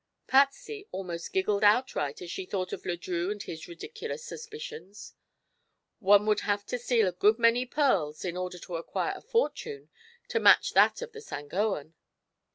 [0.25, 5.13] Patsy almost giggled outright as she thought of Le Drieux and his ridiculous suspicions.
[5.99, 9.91] One would have to steal a good many pearls in order to acquire a fortune
[10.29, 11.93] to match that of the Sangoan.